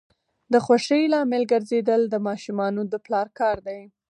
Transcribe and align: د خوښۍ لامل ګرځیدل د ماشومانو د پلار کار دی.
د 0.53 0.53
خوښۍ 0.65 1.03
لامل 1.13 1.43
ګرځیدل 1.51 2.01
د 2.09 2.15
ماشومانو 2.27 2.81
د 2.91 2.93
پلار 3.05 3.27
کار 3.39 3.57
دی. 3.67 3.81